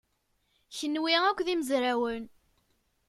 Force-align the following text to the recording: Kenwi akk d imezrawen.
Kenwi 0.77 1.15
akk 1.29 1.39
d 1.45 1.47
imezrawen. 1.53 2.23